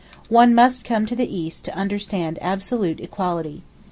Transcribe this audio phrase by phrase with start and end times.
[0.29, 3.61] One must come to the East to understand absolute equality.